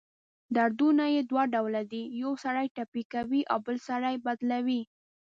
[0.55, 4.81] دردونه دوه ډؤله دی: یؤ سړی ټپي کوي اؤ بل سړی بدلؤي.